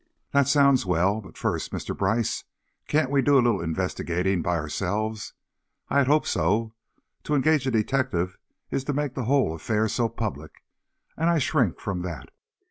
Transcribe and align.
"That 0.31 0.47
sounds 0.47 0.83
well. 0.83 1.21
But 1.21 1.37
first, 1.37 1.71
Mr. 1.71 1.95
Brice, 1.95 2.43
can't 2.87 3.11
we 3.11 3.21
do 3.21 3.35
a 3.35 3.39
little 3.39 3.61
investigating 3.61 4.41
by 4.41 4.55
ourselves? 4.57 5.33
I 5.89 5.99
had 5.99 6.07
hoped 6.07 6.25
so. 6.25 6.73
To 7.25 7.35
engage 7.35 7.67
a 7.67 7.71
detective 7.71 8.39
is 8.71 8.83
to 8.85 8.93
make 8.93 9.13
the 9.13 9.25
whole 9.25 9.53
affair 9.53 9.87
so 9.87 10.09
public, 10.09 10.63
and 11.15 11.29
I 11.29 11.37
shrink 11.37 11.79
from 11.79 12.01
that." 12.01 12.31